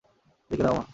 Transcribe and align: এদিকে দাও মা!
এদিকে 0.51 0.63
দাও 0.65 0.75
মা! 0.77 0.83